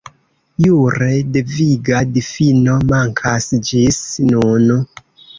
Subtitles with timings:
[0.67, 3.99] Jure deviga difino mankas ĝis
[4.31, 4.73] nun.